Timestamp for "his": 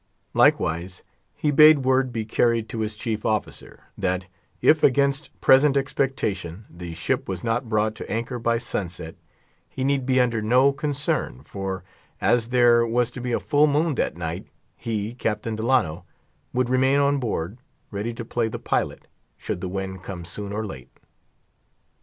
2.79-2.95